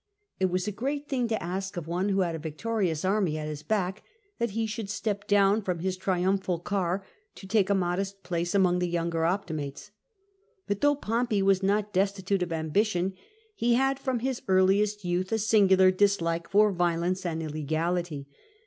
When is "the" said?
8.79-8.89